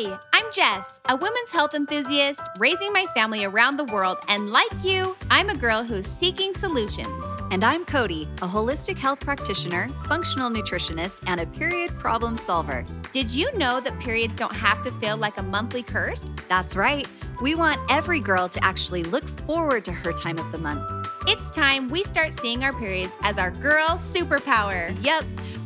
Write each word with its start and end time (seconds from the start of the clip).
Hi, 0.00 0.16
I'm 0.32 0.44
Jess, 0.52 1.00
a 1.08 1.16
women's 1.16 1.50
health 1.50 1.74
enthusiast 1.74 2.40
raising 2.60 2.92
my 2.92 3.04
family 3.14 3.44
around 3.44 3.76
the 3.78 3.84
world. 3.86 4.18
And 4.28 4.48
like 4.48 4.84
you, 4.84 5.16
I'm 5.28 5.50
a 5.50 5.56
girl 5.56 5.82
who's 5.82 6.06
seeking 6.06 6.54
solutions. 6.54 7.24
And 7.50 7.64
I'm 7.64 7.84
Cody, 7.84 8.28
a 8.40 8.46
holistic 8.46 8.96
health 8.96 9.18
practitioner, 9.18 9.88
functional 10.06 10.50
nutritionist, 10.50 11.20
and 11.26 11.40
a 11.40 11.46
period 11.46 11.98
problem 11.98 12.36
solver. 12.36 12.86
Did 13.10 13.28
you 13.28 13.52
know 13.58 13.80
that 13.80 13.98
periods 13.98 14.36
don't 14.36 14.54
have 14.54 14.84
to 14.84 14.92
feel 14.92 15.16
like 15.16 15.36
a 15.36 15.42
monthly 15.42 15.82
curse? 15.82 16.36
That's 16.48 16.76
right. 16.76 17.08
We 17.42 17.56
want 17.56 17.80
every 17.90 18.20
girl 18.20 18.48
to 18.50 18.64
actually 18.64 19.02
look 19.02 19.24
forward 19.40 19.84
to 19.86 19.92
her 19.92 20.12
time 20.12 20.38
of 20.38 20.52
the 20.52 20.58
month. 20.58 21.08
It's 21.26 21.50
time 21.50 21.90
we 21.90 22.04
start 22.04 22.32
seeing 22.32 22.62
our 22.62 22.72
periods 22.72 23.12
as 23.22 23.36
our 23.36 23.50
girl 23.50 23.88
superpower. 23.98 24.96
Yep, 25.04 25.24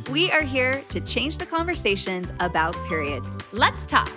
we 0.09 0.31
are 0.31 0.43
here 0.43 0.83
to 0.89 0.99
change 1.01 1.37
the 1.37 1.45
conversations 1.45 2.31
about 2.39 2.75
periods. 2.87 3.27
Let's 3.51 3.85
talk. 3.85 4.11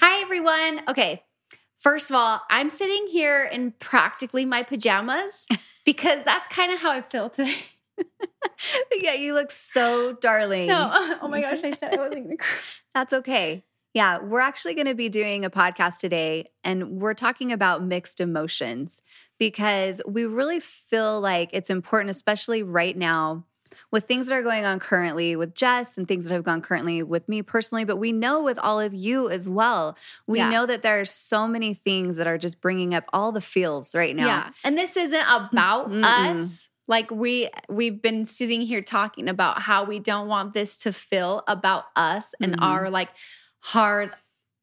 Hi, 0.00 0.22
everyone. 0.22 0.82
Okay, 0.88 1.22
first 1.78 2.10
of 2.10 2.16
all, 2.16 2.40
I'm 2.50 2.70
sitting 2.70 3.06
here 3.08 3.44
in 3.44 3.72
practically 3.78 4.44
my 4.44 4.62
pajamas 4.62 5.46
because 5.84 6.22
that's 6.24 6.48
kind 6.48 6.72
of 6.72 6.80
how 6.80 6.90
I 6.92 7.02
feel 7.02 7.30
today. 7.30 7.56
yeah, 8.94 9.14
you 9.14 9.34
look 9.34 9.50
so 9.50 10.12
darling. 10.12 10.68
No, 10.68 10.90
oh 11.22 11.28
my 11.28 11.40
gosh, 11.40 11.64
I 11.64 11.74
said 11.74 11.94
I 11.94 11.96
wasn't 11.96 12.24
going 12.24 12.30
to 12.30 12.36
cry. 12.36 12.58
That's 12.94 13.12
okay. 13.12 13.64
Yeah, 13.98 14.18
we're 14.20 14.38
actually 14.38 14.74
going 14.74 14.86
to 14.86 14.94
be 14.94 15.08
doing 15.08 15.44
a 15.44 15.50
podcast 15.50 15.98
today 15.98 16.44
and 16.62 17.00
we're 17.00 17.14
talking 17.14 17.50
about 17.50 17.82
mixed 17.82 18.20
emotions 18.20 19.02
because 19.40 20.00
we 20.06 20.24
really 20.24 20.60
feel 20.60 21.20
like 21.20 21.50
it's 21.52 21.68
important, 21.68 22.08
especially 22.12 22.62
right 22.62 22.96
now 22.96 23.44
with 23.90 24.04
things 24.04 24.28
that 24.28 24.36
are 24.36 24.42
going 24.44 24.64
on 24.64 24.78
currently 24.78 25.34
with 25.34 25.52
Jess 25.52 25.98
and 25.98 26.06
things 26.06 26.28
that 26.28 26.34
have 26.34 26.44
gone 26.44 26.60
currently 26.62 27.02
with 27.02 27.28
me 27.28 27.42
personally, 27.42 27.84
but 27.84 27.96
we 27.96 28.12
know 28.12 28.40
with 28.40 28.56
all 28.60 28.78
of 28.78 28.94
you 28.94 29.28
as 29.30 29.48
well. 29.48 29.98
We 30.28 30.38
Yeah. 30.38 30.48
know 30.50 30.64
that 30.66 30.82
there 30.82 31.00
are 31.00 31.04
so 31.04 31.48
many 31.48 31.74
things 31.74 32.18
that 32.18 32.28
are 32.28 32.38
just 32.38 32.60
bringing 32.60 32.94
up 32.94 33.02
all 33.12 33.32
the 33.32 33.40
feels 33.40 33.96
right 33.96 34.14
now. 34.14 34.26
Yeah. 34.26 34.50
And 34.62 34.78
this 34.78 34.96
isn't 34.96 35.26
about 35.28 35.90
Mm-mm. 35.90 36.04
us. 36.04 36.68
Like 36.86 37.10
we 37.10 37.48
we've 37.68 38.00
been 38.00 38.26
sitting 38.26 38.60
here 38.60 38.80
talking 38.80 39.28
about 39.28 39.60
how 39.60 39.82
we 39.82 39.98
don't 39.98 40.28
want 40.28 40.54
this 40.54 40.76
to 40.78 40.92
feel 40.92 41.42
about 41.48 41.86
us 41.96 42.32
and 42.40 42.52
Mhm. 42.56 42.62
our 42.62 42.90
like 42.90 43.08
hard 43.60 44.10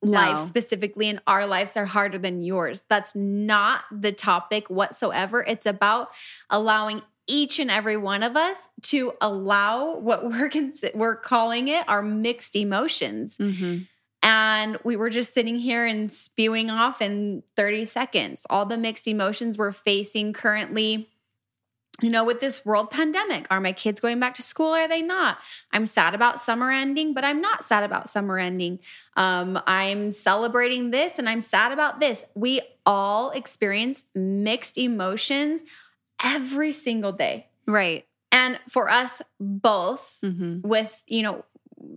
No. 0.01 0.11
life 0.11 0.39
specifically 0.39 1.09
and 1.09 1.21
our 1.27 1.45
lives 1.47 1.75
are 1.77 1.85
harder 1.85 2.17
than 2.17 2.41
yours. 2.41 2.83
That's 2.89 3.15
not 3.15 3.83
the 3.91 4.11
topic 4.11 4.69
whatsoever. 4.69 5.43
It's 5.47 5.65
about 5.65 6.09
allowing 6.49 7.01
each 7.27 7.57
and 7.57 7.71
every 7.71 7.97
one 7.97 8.21
of 8.21 8.35
us 8.37 8.69
to 8.83 9.13
allow 9.19 9.95
what 9.97 10.23
we're 10.29 10.49
consi- 10.49 10.95
we're 10.95 11.15
calling 11.15 11.67
it 11.69 11.87
our 11.87 12.01
mixed 12.03 12.55
emotions. 12.55 13.37
Mhm. 13.37 13.87
And 14.21 14.79
we 14.83 14.95
were 14.95 15.09
just 15.11 15.33
sitting 15.35 15.57
here 15.59 15.85
and 15.85 16.11
spewing 16.11 16.71
off 16.71 16.99
in 17.01 17.43
30 17.55 17.85
seconds 17.85 18.45
all 18.49 18.65
the 18.65 18.77
mixed 18.77 19.07
emotions 19.07 19.57
we're 19.57 19.71
facing 19.71 20.33
currently. 20.33 21.09
You 22.01 22.09
know, 22.09 22.25
with 22.25 22.41
this 22.41 22.65
world 22.65 22.91
pandemic, 22.91 23.47
are 23.49 23.61
my 23.61 23.71
kids 23.71 24.01
going 24.01 24.19
back 24.19 24.33
to 24.35 24.41
school? 24.41 24.73
Are 24.73 24.87
they 24.87 25.01
not? 25.01 25.37
I'm 25.71 25.85
sad 25.87 26.13
about 26.13 26.41
summer 26.41 26.69
ending, 26.69 27.13
but 27.13 27.23
I'm 27.23 27.39
not 27.39 27.63
sad 27.63 27.83
about 27.83 28.09
summer 28.09 28.37
ending. 28.37 28.79
Um, 29.15 29.57
I'm 29.65 30.11
celebrating 30.11 30.91
this 30.91 31.19
and 31.19 31.29
I'm 31.29 31.39
sad 31.41 31.71
about 31.71 31.99
this. 32.01 32.25
We 32.35 32.61
all 32.85 33.31
experience 33.31 34.05
mixed 34.13 34.77
emotions 34.77 35.63
every 36.23 36.73
single 36.73 37.13
day. 37.13 37.47
Right. 37.65 38.05
And 38.31 38.59
for 38.69 38.89
us 38.89 39.21
both, 39.39 40.19
Mhm. 40.21 40.63
with 40.63 41.01
you 41.07 41.23
know 41.23 41.45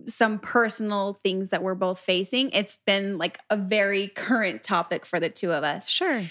some 0.07 0.39
personal 0.39 1.13
things 1.13 1.49
that 1.49 1.63
we're 1.63 1.73
both 1.73 1.99
facing 1.99 2.49
it's 2.51 2.77
been 2.85 3.17
like 3.17 3.39
a 3.49 3.57
very 3.57 4.07
current 4.09 4.61
topic 4.61 5.05
for 5.05 5.19
the 5.19 5.29
two 5.29 5.51
of 5.51 5.63
us 5.63 5.87
Sure. 5.89 6.21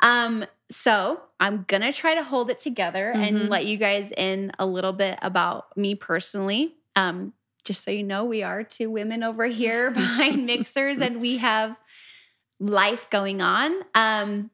um 0.00 0.44
so 0.70 1.20
i'm 1.40 1.64
gonna 1.68 1.92
try 1.92 2.14
to 2.14 2.22
hold 2.22 2.50
it 2.50 2.58
together 2.58 3.12
Mhm. 3.14 3.26
and 3.28 3.48
let 3.48 3.66
you 3.66 3.76
guys 3.76 4.12
in 4.16 4.52
a 4.58 4.66
little 4.66 4.92
bit 4.92 5.18
about 5.22 5.76
me 5.76 5.94
personally 5.94 6.74
um 6.96 7.32
just 7.64 7.84
so 7.84 7.90
you 7.90 8.02
know 8.04 8.24
we 8.24 8.42
are 8.42 8.62
two 8.62 8.90
women 8.90 9.22
over 9.22 9.44
here 9.46 9.90
behind 10.02 10.46
Mixhers 10.48 11.00
and 11.00 11.20
we 11.20 11.38
have 11.38 11.76
life 12.60 13.08
going 13.10 13.40
on 13.42 13.74
um 13.94 14.50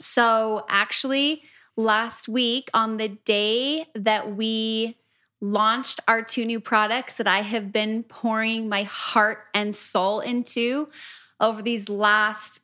so 0.00 0.64
actually 0.68 1.42
last 1.76 2.28
week 2.28 2.70
on 2.74 2.96
the 2.96 3.08
day 3.08 3.86
that 3.94 4.34
we 4.36 4.96
launched 5.40 6.00
our 6.08 6.22
two 6.22 6.44
new 6.44 6.60
products 6.60 7.18
that 7.18 7.26
I 7.26 7.40
have 7.40 7.72
been 7.72 8.02
pouring 8.02 8.68
my 8.68 8.84
heart 8.84 9.38
and 9.52 9.74
soul 9.76 10.20
into 10.20 10.88
over 11.40 11.60
these 11.62 11.88
last 11.90 12.60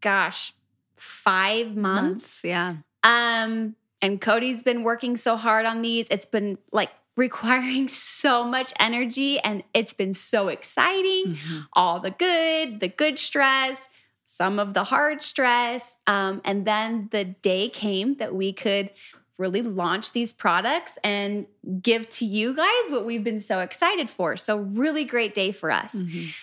gosh 0.00 0.52
5 0.96 1.76
months. 1.76 2.02
Months. 2.02 2.44
Yeah. 2.44 2.76
Um 3.04 3.76
and 4.02 4.20
Cody's 4.20 4.62
been 4.62 4.82
working 4.82 5.16
so 5.16 5.36
hard 5.36 5.64
on 5.66 5.80
these. 5.82 6.08
It's 6.10 6.26
been 6.26 6.58
like 6.72 6.90
requiring 7.16 7.88
so 7.88 8.44
much 8.44 8.74
energy 8.78 9.38
and 9.40 9.62
it's 9.72 9.94
been 9.94 10.12
so 10.12 10.48
exciting 10.48 11.34
Mhm. 11.34 11.66
all 11.72 11.98
the 12.00 12.10
good, 12.10 12.80
the 12.80 12.88
good 12.88 13.18
stress, 13.18 13.88
some 14.26 14.58
of 14.58 14.74
the 14.74 14.84
hard 14.84 15.22
stress. 15.22 15.96
Um, 16.06 16.42
and 16.44 16.66
then 16.66 17.08
the 17.12 17.24
day 17.24 17.68
came 17.70 18.16
that 18.16 18.34
we 18.34 18.52
could 18.52 18.90
really 19.38 19.62
launch 19.62 20.12
these 20.12 20.32
products 20.34 20.98
and 21.04 21.46
give 21.80 22.06
to 22.08 22.24
you 22.26 22.54
guys 22.54 22.90
what 22.90 23.06
we've 23.06 23.24
been 23.24 23.40
so 23.40 23.60
excited 23.60 24.10
for. 24.10 24.36
So, 24.36 24.58
really 24.58 25.04
great 25.04 25.32
day 25.34 25.52
for 25.52 25.70
us. 25.70 25.94
Mhm. 25.94 26.34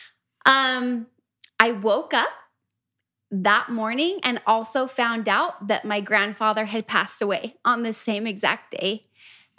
Um, 0.46 1.08
I 1.59 1.72
woke 1.72 2.14
up 2.14 2.30
that 3.42 3.70
morning 3.70 4.20
and 4.22 4.40
also 4.46 4.86
found 4.86 5.28
out 5.28 5.68
that 5.68 5.86
my 5.86 6.00
grandfather 6.00 6.66
had 6.66 6.88
passed 6.88 7.22
away 7.22 7.56
on 7.66 7.82
the 7.82 7.92
same 7.92 8.28
exact 8.28 8.80
day. 8.80 9.02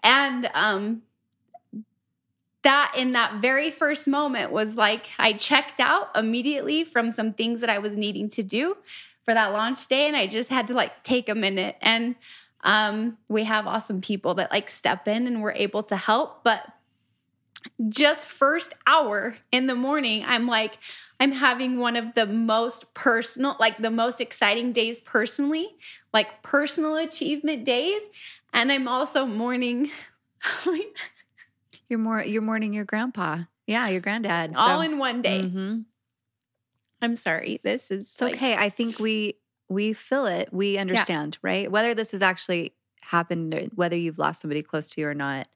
And 0.02 0.48
um 0.54 1.02
that 2.62 2.94
in 2.96 3.12
that 3.12 3.42
very 3.42 3.70
first 3.70 4.06
moment 4.06 4.52
was 4.52 4.76
like 4.76 5.10
I 5.18 5.32
checked 5.32 5.80
out 5.80 6.08
immediately 6.16 6.84
from 6.84 7.10
some 7.10 7.32
things 7.32 7.60
that 7.60 7.68
I 7.68 7.78
was 7.78 7.96
needing 7.96 8.28
to 8.30 8.42
do 8.42 8.76
for 9.24 9.34
that 9.34 9.52
launch 9.52 9.86
day 9.88 10.06
and 10.06 10.16
I 10.16 10.28
just 10.28 10.50
had 10.50 10.68
to 10.68 10.74
like 10.74 11.02
take 11.02 11.28
a 11.28 11.34
minute 11.34 11.76
and 11.82 12.14
um 12.62 13.18
we 13.28 13.44
have 13.44 13.66
awesome 13.66 14.00
people 14.00 14.34
that 14.34 14.52
like 14.52 14.70
step 14.70 15.08
in 15.08 15.26
and 15.26 15.42
we're 15.42 15.52
able 15.52 15.82
to 15.84 15.96
help 15.96 16.44
but 16.44 16.64
just 17.88 18.28
first 18.28 18.74
hour 18.86 19.36
in 19.50 19.66
the 19.66 19.74
morning 19.74 20.22
i'm 20.26 20.46
like 20.46 20.78
i'm 21.24 21.32
having 21.32 21.78
one 21.78 21.96
of 21.96 22.12
the 22.14 22.26
most 22.26 22.92
personal 22.92 23.56
like 23.58 23.78
the 23.78 23.90
most 23.90 24.20
exciting 24.20 24.72
days 24.72 25.00
personally 25.00 25.66
like 26.12 26.42
personal 26.42 26.96
achievement 26.96 27.64
days 27.64 28.08
and 28.52 28.70
i'm 28.70 28.86
also 28.86 29.24
mourning 29.26 29.90
You're 31.88 31.98
more 31.98 32.22
you're 32.22 32.42
mourning 32.42 32.72
your 32.74 32.84
grandpa. 32.84 33.44
Yeah, 33.66 33.88
your 33.88 34.00
granddad. 34.00 34.52
all 34.56 34.80
in 34.82 34.98
one 34.98 35.22
day 35.22 35.42
Mhm. 35.42 35.84
i'm 37.02 37.16
sorry 37.16 37.60
this 37.62 37.90
is 37.90 38.04
It's 38.04 38.20
like- 38.20 38.34
okay. 38.34 38.54
I 38.56 38.68
think 38.70 38.98
we 38.98 39.34
we 39.70 39.94
feel 39.94 40.26
it. 40.26 40.52
We 40.52 40.76
understand, 40.76 41.38
right? 41.40 41.70
Whether 41.72 41.94
this 41.94 42.12
has 42.12 42.20
actually 42.20 42.74
happened, 43.00 43.70
whether 43.74 43.96
you've 43.96 44.18
lost 44.18 44.42
somebody 44.42 44.62
close 44.62 44.90
to 44.90 45.00
you 45.00 45.08
or 45.08 45.14
not, 45.14 45.48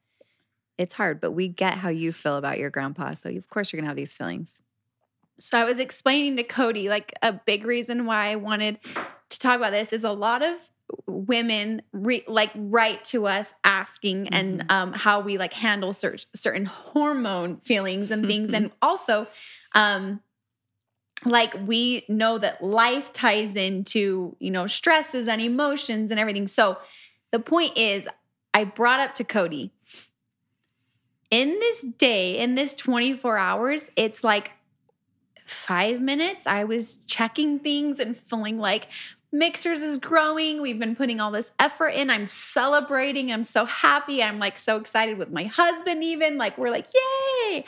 it's 0.79 0.95
hard. 0.95 1.21
But 1.21 1.33
we 1.33 1.49
get 1.49 1.75
how 1.75 1.91
you 1.91 2.13
feel 2.13 2.37
about 2.37 2.59
your 2.59 2.71
grandpa. 2.71 3.15
So 3.15 3.29
of 3.29 3.49
course 3.49 3.71
you're 3.73 3.79
gonna 3.81 3.89
have 3.89 3.97
these 3.97 4.15
feelings. 4.15 4.61
So 5.39 5.59
I 5.59 5.65
was 5.65 5.79
explaining 5.79 6.37
to 6.37 6.43
Cody 6.43 6.89
like 6.89 7.13
a 7.23 7.33
big 7.33 7.65
reason 7.65 8.07
why 8.07 8.29
I 8.29 8.37
wanted 8.37 8.79
to 9.29 9.39
talk 9.39 9.57
about 9.57 9.73
this 9.73 9.93
is 9.93 10.05
a 10.05 10.13
lot 10.13 10.43
of 10.43 10.69
women 11.07 11.83
re- 11.93 12.25
like 12.27 12.51
write 12.55 13.05
to 13.05 13.27
us 13.27 13.55
asking 13.63 14.29
and 14.29 14.65
um, 14.71 14.93
how 14.93 15.21
we 15.21 15.37
like 15.37 15.53
handle 15.53 15.93
cer- 15.93 16.17
certain 16.35 16.65
hormone 16.65 17.59
feelings 17.59 18.11
and 18.11 18.27
things. 18.27 18.53
And 18.53 18.71
also 18.83 19.27
um 19.75 20.21
like 21.25 21.53
we 21.67 22.05
know 22.09 22.39
that 22.39 22.63
life 22.63 23.13
ties 23.13 23.57
into 23.57 24.37
you 24.39 24.51
know 24.51 24.67
stresses 24.67 25.29
and 25.29 25.43
emotions 25.43 26.11
and 26.11 26.19
everything. 26.19 26.47
So 26.47 26.79
the 27.31 27.39
point 27.39 27.77
is 27.77 28.09
i 28.55 28.65
brought 28.65 29.01
up 29.01 29.15
to 29.15 29.25
cody 29.25 29.71
in 31.31 31.51
this 31.51 31.83
day 31.83 32.39
in 32.39 32.55
this 32.55 32.75
24 32.75 33.37
hours 33.37 33.91
it's 33.97 34.25
like 34.25 34.53
five 35.49 36.01
minutes, 36.01 36.47
I 36.47 36.65
was 36.65 36.99
checking 37.07 37.59
things 37.59 38.01
and 38.01 38.17
feeling 38.17 38.59
like 38.59 38.89
Mixhers 39.35 39.83
is 39.83 39.99
growing. 39.99 40.63
We've 40.63 40.79
been 40.79 40.97
putting 40.97 41.21
all 41.21 41.31
this 41.31 41.53
effort 41.59 41.89
in. 41.89 42.09
I'm 42.09 42.25
celebrating. 42.25 43.31
I'm 43.31 43.45
so 43.45 43.67
happy. 43.67 44.23
I'm 44.23 44.39
like 44.39 44.57
so 44.57 44.77
excited 44.77 45.19
with 45.19 45.31
my 45.31 45.45
husband, 45.45 46.03
even. 46.03 46.39
Like, 46.39 46.57
we're 46.57 46.71
like, 46.71 46.87
yay. 46.95 47.65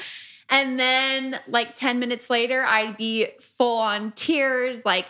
And 0.49 0.81
then, 0.81 1.39
like 1.49 1.75
10 1.75 1.99
minutes 1.99 2.31
later, 2.31 2.65
I'd 2.65 2.97
be 2.97 3.29
full 3.41 3.79
on 3.79 4.13
tears, 4.13 4.85
like 4.85 5.07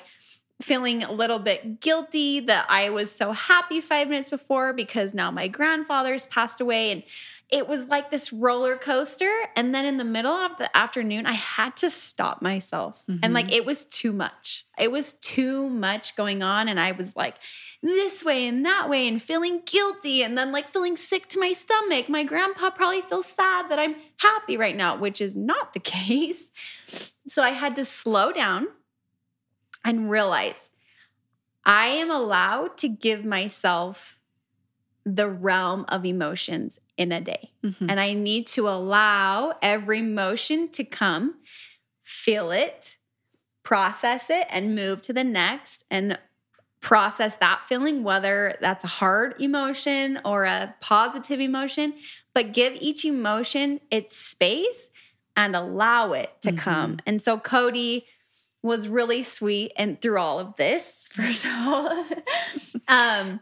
feeling 0.60 1.02
a 1.02 1.12
little 1.12 1.38
bit 1.38 1.80
guilty 1.80 2.40
that 2.40 2.66
I 2.68 2.90
was 2.90 3.10
so 3.10 3.32
happy 3.32 3.80
five 3.80 4.08
minutes 4.08 4.28
before 4.28 4.72
because 4.72 5.14
now 5.14 5.30
my 5.30 5.48
grandfather's 5.48 6.26
passed 6.26 6.60
away. 6.60 6.90
And 6.92 7.02
it 7.50 7.66
was 7.66 7.88
like 7.88 8.10
this 8.10 8.32
roller 8.32 8.76
coaster. 8.76 9.32
And 9.56 9.74
then 9.74 9.84
in 9.84 9.96
the 9.96 10.04
middle 10.04 10.32
of 10.32 10.56
the 10.58 10.74
afternoon, 10.76 11.26
I 11.26 11.32
had 11.32 11.76
to 11.78 11.90
stop 11.90 12.40
myself. 12.40 13.02
Mm-hmm. 13.08 13.20
And 13.24 13.34
like 13.34 13.52
it 13.52 13.66
was 13.66 13.84
too 13.84 14.12
much. 14.12 14.66
It 14.78 14.92
was 14.92 15.14
too 15.14 15.68
much 15.68 16.14
going 16.14 16.42
on. 16.42 16.68
And 16.68 16.78
I 16.78 16.92
was 16.92 17.16
like 17.16 17.36
this 17.82 18.24
way 18.24 18.46
and 18.46 18.64
that 18.66 18.88
way 18.88 19.08
and 19.08 19.20
feeling 19.20 19.62
guilty 19.66 20.22
and 20.22 20.38
then 20.38 20.52
like 20.52 20.68
feeling 20.68 20.96
sick 20.96 21.26
to 21.28 21.40
my 21.40 21.52
stomach. 21.52 22.08
My 22.08 22.22
grandpa 22.22 22.70
probably 22.70 23.02
feels 23.02 23.26
sad 23.26 23.68
that 23.68 23.80
I'm 23.80 23.96
happy 24.18 24.56
right 24.56 24.76
now, 24.76 24.96
which 24.96 25.20
is 25.20 25.36
not 25.36 25.72
the 25.72 25.80
case. 25.80 26.50
So 27.26 27.42
I 27.42 27.50
had 27.50 27.74
to 27.76 27.84
slow 27.84 28.32
down 28.32 28.68
and 29.84 30.08
realize 30.08 30.70
I 31.64 31.88
am 31.88 32.10
allowed 32.10 32.76
to 32.78 32.88
give 32.88 33.24
myself 33.24 34.19
the 35.04 35.28
realm 35.28 35.84
of 35.88 36.04
emotions 36.04 36.78
in 36.96 37.12
a 37.12 37.20
day. 37.20 37.50
Mm-hmm. 37.64 37.88
And 37.88 37.98
I 37.98 38.12
need 38.12 38.46
to 38.48 38.68
allow 38.68 39.54
every 39.62 40.00
emotion 40.00 40.68
to 40.70 40.84
come, 40.84 41.36
feel 42.02 42.50
it, 42.50 42.96
process 43.62 44.30
it, 44.30 44.46
and 44.50 44.74
move 44.74 45.00
to 45.02 45.12
the 45.12 45.24
next 45.24 45.84
and 45.90 46.18
process 46.80 47.36
that 47.36 47.62
feeling, 47.64 48.02
whether 48.02 48.56
that's 48.60 48.84
a 48.84 48.88
hard 48.88 49.40
emotion 49.40 50.18
or 50.24 50.44
a 50.44 50.74
positive 50.80 51.40
emotion, 51.40 51.94
but 52.34 52.52
give 52.52 52.74
each 52.80 53.04
emotion 53.04 53.80
its 53.90 54.16
space 54.16 54.90
and 55.36 55.54
allow 55.54 56.12
it 56.12 56.30
to 56.42 56.48
mm-hmm. 56.48 56.58
come. 56.58 56.98
And 57.06 57.20
so 57.20 57.38
Cody 57.38 58.06
was 58.62 58.88
really 58.88 59.22
sweet 59.22 59.72
and 59.76 60.00
through 60.00 60.18
all 60.18 60.38
of 60.38 60.56
this, 60.56 61.08
first 61.12 61.44
of 61.44 61.52
all. 61.52 62.06
um, 62.88 63.40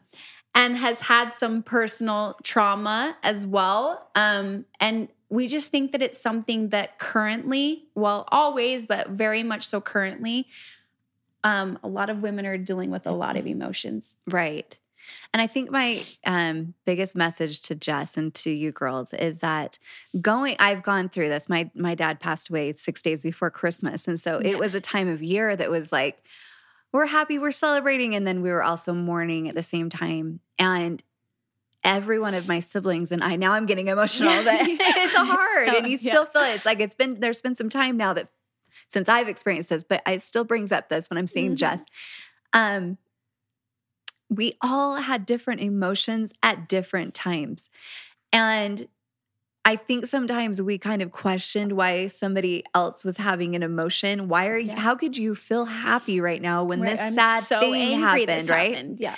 and 0.55 0.77
has 0.77 1.01
had 1.01 1.33
some 1.33 1.63
personal 1.63 2.37
trauma 2.43 3.17
as 3.23 3.47
well. 3.47 4.11
Um, 4.15 4.65
and 4.81 5.09
we 5.29 5.47
just 5.47 5.71
think 5.71 5.93
that 5.93 6.03
it's 6.03 6.19
something 6.19 6.71
that 6.71 6.99
currently, 6.99 7.85
well, 7.95 8.27
always, 8.29 8.87
but 8.87 9.11
very 9.11 9.43
much 9.43 9.67
so 9.67 9.81
currently, 9.81 10.47
um, 11.45 11.79
a 11.83 11.89
lot 11.89 12.11
of 12.11 12.23
women 12.23 12.47
are 12.47 12.59
dealing 12.59 12.91
with 12.91 13.07
a 13.07 13.13
lot 13.13 13.37
of 13.37 13.47
emotions. 13.47 14.17
Right. 14.27 14.79
And 15.33 15.41
I 15.41 15.47
think 15.47 15.71
my 15.71 15.99
um, 16.25 16.75
biggest 16.85 17.17
message 17.17 17.61
to 17.63 17.75
Jess 17.75 18.17
and 18.17 18.33
to 18.35 18.51
you 18.51 18.73
girls 18.73 19.13
is 19.15 19.39
that 19.39 19.79
going, 20.21 20.57
I've 20.59 20.83
gone 20.83 21.09
through 21.09 21.29
this. 21.29 21.49
My 21.49 21.71
my 21.75 21.95
dad 21.95 22.21
passed 22.21 22.51
away 22.51 22.75
six 22.75 23.03
days 23.03 23.23
before 23.23 23.51
Christmas, 23.51 24.09
and 24.09 24.21
so 24.21 24.39
it 24.39 24.59
was 24.59 24.75
a 24.75 24.81
time 24.81 25.09
of 25.09 25.23
year 25.23 25.55
that 25.57 25.71
was 25.71 25.93
like, 25.93 26.23
we're 26.93 27.07
happy, 27.07 27.39
we're 27.39 27.51
celebrating, 27.51 28.15
and 28.15 28.27
then 28.27 28.43
we 28.43 28.51
were 28.51 28.63
also 28.63 28.95
mourning 28.95 29.49
at 29.49 29.55
the 29.55 29.63
same 29.63 29.91
time. 29.91 30.41
And 30.59 31.03
every 31.85 32.19
one 32.19 32.35
of 32.35 32.49
my 32.49 32.59
siblings 32.59 33.13
and 33.13 33.23
I 33.23 33.37
now 33.37 33.53
I'm 33.53 33.67
getting 33.67 33.89
emotional, 33.89 34.33
but 34.45 34.61
it's 34.63 35.15
hard, 35.15 35.69
and 35.69 35.89
you 35.89 35.99
still 35.99 36.25
yeah. 36.25 36.31
feel 36.31 36.51
it. 36.51 36.57
It's 36.57 36.67
like 36.67 36.81
it's 36.81 36.95
been 36.95 37.21
there's 37.21 37.41
been 37.41 37.55
some 37.55 37.69
time 37.69 37.97
now 37.97 38.13
that 38.15 38.29
since 38.89 39.09
I've 39.09 39.29
experienced 39.29 39.71
this, 39.71 39.83
but 39.83 40.03
it 40.07 40.23
still 40.23 40.45
brings 40.45 40.73
up 40.73 40.89
this 40.89 41.11
when 41.11 41.19
I'm 41.19 41.27
seeing 41.27 41.51
mm-hmm. 41.51 41.57
Jess. 41.57 41.85
Um, 42.53 42.99
we 44.31 44.57
all 44.61 44.97
had 44.97 45.27
different 45.27 45.61
emotions 45.61 46.33
at 46.43 46.69
different 46.69 47.15
times. 47.15 47.71
And 48.33 48.87
I 49.69 49.77
think 49.77 50.07
sometimes 50.07 50.63
we 50.63 50.79
kind 50.79 51.03
of 51.03 51.13
questioned 51.13 51.73
why 51.73 52.09
somebody 52.09 52.65
else 52.75 53.05
was 53.05 53.19
having 53.19 53.55
an 53.55 53.63
emotion. 53.63 54.27
Why 54.29 54.47
are 54.47 54.57
you, 54.57 54.69
yeah. 54.69 54.81
how 54.81 54.95
could 54.95 55.15
you 55.19 55.35
feel 55.35 55.67
happy 55.67 56.23
right 56.23 56.41
now 56.41 56.65
when 56.65 56.81
right. 56.81 56.93
this 56.93 57.03
I'm 57.03 57.13
sad 57.13 57.43
so 57.43 57.61
thing 57.61 58.01
happened, 58.01 58.49
right? 58.49 58.75
Happened. 58.75 58.97
Yeah. 58.99 59.17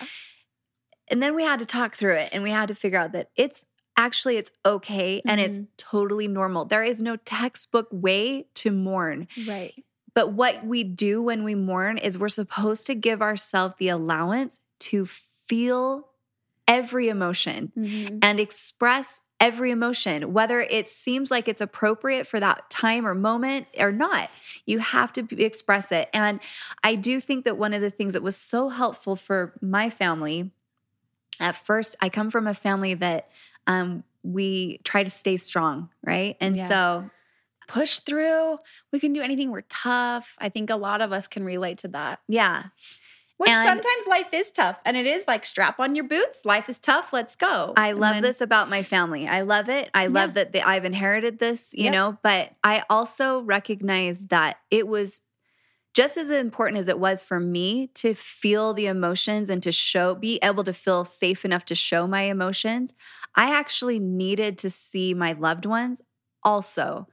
And 1.06 1.22
then 1.22 1.36
we 1.36 1.44
had 1.44 1.60
to 1.60 1.66
talk 1.66 1.94
through 1.94 2.14
it 2.14 2.30
and 2.32 2.42
we 2.42 2.50
had 2.50 2.66
to 2.66 2.74
figure 2.74 2.98
out 2.98 3.12
that 3.12 3.30
it's 3.36 3.64
actually 3.96 4.38
it's 4.38 4.50
okay 4.66 5.18
mm-hmm. 5.18 5.28
and 5.28 5.40
it's 5.40 5.56
mm-hmm. 5.56 5.66
totally 5.76 6.26
normal. 6.26 6.64
There 6.64 6.82
is 6.82 7.00
no 7.00 7.14
textbook 7.14 7.86
way 7.92 8.46
to 8.54 8.72
mourn. 8.72 9.28
Right. 9.46 9.84
But 10.14 10.32
what 10.32 10.66
we 10.66 10.82
do 10.82 11.22
when 11.22 11.44
we 11.44 11.54
mourn 11.54 11.96
is 11.96 12.18
we're 12.18 12.28
supposed 12.28 12.88
to 12.88 12.96
give 12.96 13.22
ourselves 13.22 13.76
the 13.78 13.88
allowance 13.88 14.58
to 14.80 15.06
feel 15.06 16.08
every 16.66 17.08
emotion 17.08 17.70
mm-hmm. 17.78 18.18
and 18.20 18.40
express 18.40 19.20
every 19.40 19.70
emotion, 19.70 20.32
whether 20.32 20.60
it 20.60 20.86
seems 20.86 21.30
like 21.30 21.48
it's 21.48 21.62
appropriate 21.62 22.26
for 22.26 22.38
that 22.38 22.68
time 22.68 23.06
or 23.06 23.14
moment 23.14 23.66
or 23.78 23.90
not. 23.90 24.30
You 24.66 24.78
have 24.78 25.12
to 25.14 25.26
express 25.42 25.90
it. 25.90 26.10
And 26.12 26.40
I 26.84 26.94
do 26.94 27.20
think 27.20 27.46
that 27.46 27.56
one 27.56 27.72
of 27.72 27.80
the 27.80 27.90
things 27.90 28.12
that 28.12 28.22
was 28.22 28.36
so 28.36 28.68
helpful 28.68 29.16
for 29.16 29.54
my 29.62 29.88
family 29.88 30.50
at 31.40 31.56
first, 31.56 31.96
I 32.02 32.10
come 32.10 32.30
from 32.30 32.46
a 32.46 32.54
family 32.54 32.94
that 32.94 33.30
um, 33.66 34.04
we 34.22 34.78
try 34.84 35.02
to 35.02 35.10
stay 35.10 35.38
strong, 35.38 35.88
right? 36.04 36.36
And 36.38 36.56
yeah. 36.56 36.68
so 36.68 37.10
push 37.66 38.00
through. 38.00 38.58
We 38.92 39.00
can 39.00 39.12
do 39.12 39.22
anything. 39.22 39.50
We're 39.50 39.62
tough. 39.62 40.36
I 40.38 40.48
think 40.48 40.70
a 40.70 40.76
lot 40.76 41.00
of 41.00 41.12
us 41.12 41.28
can 41.28 41.44
relate 41.44 41.78
to 41.78 41.88
that. 41.88 42.20
Yeah. 42.28 42.64
Which 43.40 43.48
and 43.48 43.66
sometimes 43.66 44.06
life 44.06 44.34
is 44.34 44.50
tough 44.50 44.78
and 44.84 44.98
it 44.98 45.06
is 45.06 45.24
like 45.26 45.46
strap 45.46 45.80
on 45.80 45.94
your 45.94 46.04
boots. 46.04 46.44
Life 46.44 46.68
is 46.68 46.78
tough. 46.78 47.10
Let's 47.10 47.36
go. 47.36 47.72
I 47.74 47.92
love 47.92 48.16
then, 48.16 48.22
this 48.22 48.42
about 48.42 48.68
my 48.68 48.82
family. 48.82 49.26
I 49.26 49.40
love 49.40 49.70
it. 49.70 49.88
I 49.94 50.08
love 50.08 50.30
yeah. 50.30 50.34
that 50.34 50.52
the, 50.52 50.62
I've 50.62 50.84
inherited 50.84 51.38
this, 51.38 51.72
you 51.72 51.90
know, 51.90 52.18
but 52.22 52.52
I 52.62 52.82
also 52.90 53.40
recognize 53.40 54.26
that 54.26 54.58
it 54.70 54.86
was 54.86 55.22
just 55.94 56.18
as 56.18 56.30
important 56.30 56.80
as 56.80 56.88
it 56.88 56.98
was 56.98 57.22
for 57.22 57.40
me 57.40 57.86
to 57.94 58.12
feel 58.12 58.74
the 58.74 58.84
emotions 58.84 59.48
and 59.48 59.62
to 59.62 59.72
show, 59.72 60.14
be 60.14 60.38
able 60.42 60.64
to 60.64 60.74
feel 60.74 61.06
safe 61.06 61.42
enough 61.46 61.64
to 61.64 61.74
show 61.74 62.06
my 62.06 62.24
emotions. 62.24 62.92
I 63.34 63.56
actually 63.56 64.00
needed 64.00 64.58
to 64.58 64.68
see 64.68 65.14
my 65.14 65.32
loved 65.32 65.64
ones 65.64 66.02
also 66.44 67.08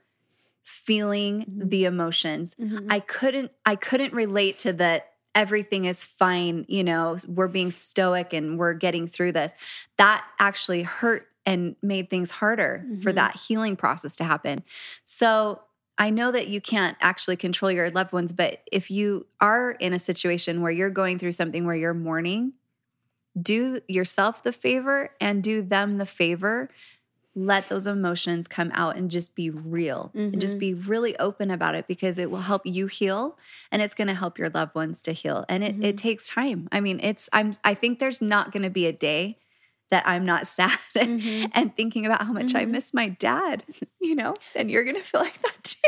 feeling 0.62 1.44
mm-hmm. 1.44 1.70
the 1.70 1.86
emotions. 1.86 2.54
Mm-hmm. 2.60 2.92
I 2.92 3.00
couldn't 3.00 3.54
I 3.66 3.78
couldn't 3.78 4.14
relate 4.14 4.60
to 4.60 4.74
that 4.74 5.14
everything 5.36 5.86
is 5.86 6.04
fine, 6.04 6.66
you 6.68 6.84
know, 6.84 7.18
we're 7.28 7.48
being 7.48 7.72
stoic 7.72 8.34
and 8.34 8.58
we're 8.58 8.74
getting 8.74 9.08
through 9.08 9.34
this. 9.34 9.54
That 9.98 10.26
actually 10.40 10.84
hurt 10.84 11.28
and 11.46 11.76
made 11.82 12.10
things 12.10 12.30
harder 12.30 12.84
mm-hmm. 12.84 13.02
for 13.02 13.14
that 13.14 13.36
healing 13.36 13.76
process 13.76 14.16
to 14.18 14.24
happen. 14.24 14.64
So 15.04 15.62
I 15.98 16.10
know 16.10 16.32
that 16.32 16.48
you 16.48 16.62
can't 16.62 16.98
actually 17.02 17.38
control 17.38 17.72
your 17.72 17.90
loved 17.90 18.12
ones, 18.12 18.32
but 18.32 18.62
if 18.72 18.92
you 18.92 19.26
are 19.42 19.72
in 19.72 19.94
a 19.94 20.00
situation 20.00 20.62
where 20.62 20.72
you're 20.72 20.90
going 20.90 21.18
through 21.18 21.32
something 21.32 21.66
where 21.66 21.76
you're 21.76 21.94
mourning, 21.94 22.54
do 23.42 23.80
yourself 23.88 24.44
the 24.44 24.52
favor 24.52 25.12
and 25.20 25.44
do 25.44 25.62
them 25.62 25.98
the 25.98 26.06
favor 26.06 26.70
let 27.38 27.70
those 27.70 27.86
emotions 27.86 28.48
come 28.48 28.72
out 28.74 28.98
and 28.98 29.12
just 29.12 29.36
be 29.36 29.52
real 29.52 30.12
mm-hmm. 30.16 30.34
and 30.34 30.42
just 30.42 30.54
mm-hmm. 30.54 30.60
be 30.60 30.74
really 30.74 31.18
open 31.20 31.52
about 31.52 31.76
it 31.76 31.88
because 31.88 32.18
it 32.18 32.32
will 32.32 32.40
help 32.40 32.66
you 32.66 32.88
heal 32.88 33.38
and 33.72 33.80
it's 33.80 33.94
going 33.94 34.08
to 34.08 34.14
help 34.16 34.40
your 34.40 34.50
loved 34.50 34.74
ones 34.74 35.04
to 35.04 35.12
heal 35.12 35.46
and 35.48 35.64
it, 35.64 35.74
mm-hmm. 35.74 35.84
it 35.84 35.98
takes 35.98 36.28
time 36.28 36.68
i 36.72 36.80
mean 36.80 37.00
it's 37.02 37.30
i'm 37.32 37.52
i 37.64 37.76
think 37.76 38.00
there's 38.00 38.24
not 38.24 38.52
going 38.52 38.64
to 38.64 38.72
be 38.72 38.88
a 38.88 38.92
day 38.92 39.38
that 39.90 40.04
i'm 40.06 40.26
not 40.26 40.48
sad 40.48 40.78
mm-hmm. 40.96 41.46
and 41.54 41.76
thinking 41.76 42.06
about 42.06 42.24
how 42.24 42.34
much 42.34 42.56
i 42.56 42.64
mm-hmm. 42.64 42.74
miss 42.74 42.94
my 42.94 43.08
dad 43.08 43.64
you 44.02 44.16
know 44.16 44.34
and 44.56 44.70
you're 44.72 44.84
going 44.84 44.96
to 44.96 45.04
feel 45.04 45.22
like 45.22 45.42
that 45.42 45.64
too 45.64 45.80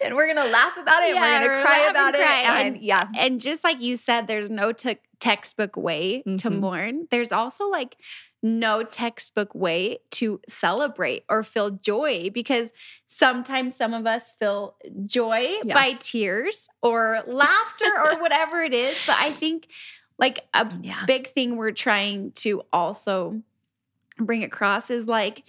and 0.04 0.16
we're 0.16 0.32
going 0.32 0.44
to 0.46 0.52
laugh 0.52 0.76
about 0.76 1.02
it 1.02 1.14
yeah, 1.14 1.36
and 1.36 1.44
we're 1.44 1.50
going 1.50 1.62
to 1.62 1.68
cry 1.68 1.88
about 1.90 2.14
it 2.14 2.20
and, 2.20 2.74
and, 2.74 2.82
yeah 2.82 3.06
and 3.16 3.40
just 3.40 3.62
like 3.64 3.80
you 3.80 3.96
said 3.96 4.26
there's 4.26 4.50
no 4.50 4.72
t- 4.72 4.98
textbook 5.18 5.76
way 5.76 6.22
to 6.22 6.30
mm-hmm. 6.30 6.60
mourn 6.60 7.06
there's 7.10 7.32
also 7.32 7.68
like 7.68 7.96
no 8.42 8.82
textbook 8.82 9.54
way 9.54 9.98
to 10.10 10.40
celebrate 10.48 11.24
or 11.28 11.42
feel 11.42 11.70
joy 11.70 12.30
because 12.32 12.72
sometimes 13.06 13.76
some 13.76 13.92
of 13.92 14.06
us 14.06 14.32
feel 14.38 14.76
joy 15.04 15.46
yeah. 15.64 15.74
by 15.74 15.92
tears 15.94 16.68
or 16.82 17.22
laughter 17.26 17.90
or 18.04 18.20
whatever 18.20 18.62
it 18.62 18.72
is. 18.72 19.04
But 19.06 19.16
I 19.18 19.30
think 19.30 19.68
like 20.20 20.46
a 20.54 20.70
yeah. 20.82 21.04
big 21.06 21.26
thing 21.26 21.56
we're 21.56 21.72
trying 21.72 22.30
to 22.32 22.62
also 22.72 23.42
bring 24.18 24.44
across 24.44 24.90
is 24.90 25.08
like, 25.08 25.44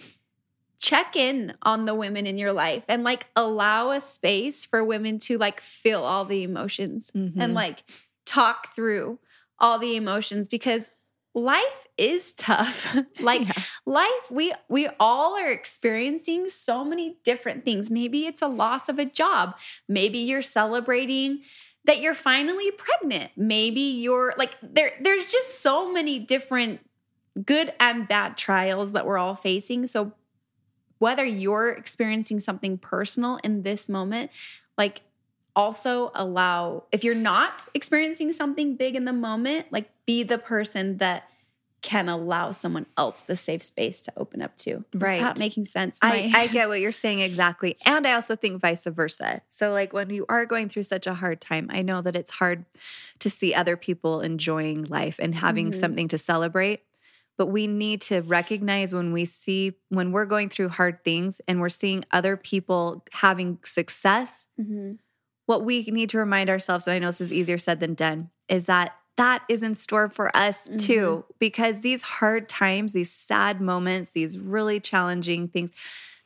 check 0.82 1.14
in 1.14 1.54
on 1.62 1.84
the 1.84 1.94
women 1.94 2.26
in 2.26 2.38
your 2.38 2.52
life 2.52 2.84
and 2.88 3.04
like 3.04 3.26
allow 3.36 3.90
a 3.90 4.00
space 4.00 4.66
for 4.66 4.82
women 4.82 5.16
to 5.16 5.38
like 5.38 5.60
feel 5.60 6.02
all 6.02 6.24
the 6.24 6.42
emotions 6.42 7.12
mm-hmm. 7.14 7.40
and 7.40 7.54
like 7.54 7.84
talk 8.26 8.74
through 8.74 9.16
all 9.60 9.78
the 9.78 9.94
emotions 9.94 10.48
because 10.48 10.90
life 11.34 11.86
is 11.96 12.34
tough 12.34 12.96
like 13.20 13.46
yeah. 13.46 13.62
life 13.86 14.30
we 14.30 14.52
we 14.68 14.88
all 14.98 15.38
are 15.38 15.50
experiencing 15.50 16.48
so 16.48 16.84
many 16.84 17.16
different 17.22 17.64
things 17.64 17.88
maybe 17.88 18.26
it's 18.26 18.42
a 18.42 18.48
loss 18.48 18.88
of 18.88 18.98
a 18.98 19.04
job 19.04 19.56
maybe 19.88 20.18
you're 20.18 20.42
celebrating 20.42 21.42
that 21.84 22.00
you're 22.00 22.14
finally 22.14 22.70
pregnant. 22.70 23.32
Maybe 23.36 23.80
you're 23.80 24.34
like 24.36 24.56
there 24.62 24.92
there's 25.00 25.30
just 25.30 25.60
so 25.60 25.92
many 25.92 26.18
different 26.18 26.80
good 27.44 27.72
and 27.80 28.06
bad 28.06 28.36
trials 28.36 28.92
that 28.92 29.06
we're 29.06 29.18
all 29.18 29.34
facing. 29.34 29.86
So 29.86 30.12
whether 30.98 31.24
you're 31.24 31.70
experiencing 31.70 32.38
something 32.38 32.78
personal 32.78 33.40
in 33.42 33.62
this 33.62 33.88
moment 33.88 34.30
like 34.78 35.02
also 35.56 36.12
allow 36.14 36.84
if 36.92 37.02
you're 37.02 37.14
not 37.14 37.66
experiencing 37.74 38.30
something 38.30 38.76
big 38.76 38.94
in 38.94 39.04
the 39.04 39.12
moment 39.12 39.66
like 39.72 39.90
be 40.06 40.22
the 40.22 40.38
person 40.38 40.98
that 40.98 41.28
can 41.82 42.08
allow 42.08 42.52
someone 42.52 42.86
else 42.96 43.20
the 43.22 43.36
safe 43.36 43.62
space 43.62 44.02
to 44.02 44.12
open 44.16 44.40
up 44.40 44.56
to. 44.56 44.70
Is 44.70 45.00
Right. 45.00 45.20
that 45.20 45.38
making 45.38 45.64
sense? 45.64 45.98
I, 46.00 46.30
My- 46.32 46.40
I 46.42 46.46
get 46.46 46.68
what 46.68 46.80
you're 46.80 46.92
saying 46.92 47.18
exactly. 47.20 47.76
And 47.84 48.06
I 48.06 48.12
also 48.14 48.36
think 48.36 48.60
vice 48.60 48.84
versa. 48.86 49.42
So, 49.48 49.72
like, 49.72 49.92
when 49.92 50.08
you 50.10 50.24
are 50.28 50.46
going 50.46 50.68
through 50.68 50.84
such 50.84 51.06
a 51.06 51.14
hard 51.14 51.40
time, 51.40 51.66
I 51.70 51.82
know 51.82 52.00
that 52.00 52.14
it's 52.16 52.30
hard 52.30 52.64
to 53.18 53.28
see 53.28 53.52
other 53.54 53.76
people 53.76 54.20
enjoying 54.20 54.84
life 54.84 55.16
and 55.18 55.34
having 55.34 55.72
Mhm. 55.72 55.74
something 55.80 56.08
to 56.08 56.18
celebrate. 56.18 56.80
But 57.36 57.46
we 57.46 57.66
need 57.66 58.00
to 58.02 58.20
recognize 58.20 58.94
when 58.94 59.12
we 59.12 59.24
see, 59.24 59.72
when 59.88 60.12
we're 60.12 60.26
going 60.26 60.48
through 60.50 60.68
hard 60.68 61.02
things 61.02 61.40
and 61.48 61.60
we're 61.60 61.68
seeing 61.68 62.04
other 62.12 62.36
people 62.36 63.04
having 63.12 63.58
success, 63.64 64.46
Mhm. 64.60 64.98
what 65.46 65.64
we 65.64 65.82
need 65.84 66.10
to 66.10 66.18
remind 66.18 66.48
ourselves, 66.50 66.86
and 66.86 66.94
I 66.94 66.98
know 67.00 67.08
this 67.08 67.20
is 67.20 67.32
easier 67.32 67.58
said 67.58 67.80
than 67.80 67.94
done, 67.94 68.30
is 68.48 68.66
that 68.66 68.94
that 69.16 69.42
is 69.48 69.62
in 69.62 69.74
store 69.74 70.08
for 70.08 70.34
us 70.36 70.68
too. 70.78 71.00
Mm-hmm. 71.00 71.32
Because 71.38 71.80
these 71.80 72.02
hard 72.02 72.48
times, 72.48 72.92
these 72.92 73.12
sad 73.12 73.60
moments, 73.60 74.10
these 74.10 74.38
really 74.38 74.80
challenging 74.80 75.48
things, 75.48 75.70